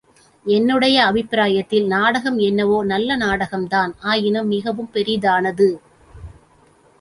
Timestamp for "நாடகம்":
1.87-2.39